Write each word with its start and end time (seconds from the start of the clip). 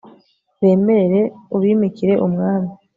bemerere, 0.61 1.19
ubimikire 1.55 2.13
umwami 2.25 2.71